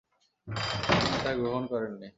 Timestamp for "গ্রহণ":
1.39-1.63